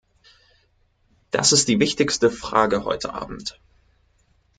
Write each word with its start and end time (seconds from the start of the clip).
Das 1.29 1.51
ist 1.53 1.67
die 1.67 1.79
wichtigste 1.79 2.31
Frage 2.31 2.85
heute 2.85 3.13
Abend. 3.13 3.59